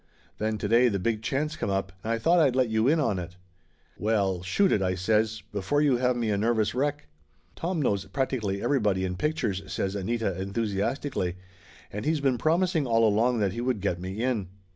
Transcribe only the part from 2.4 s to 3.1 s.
let you in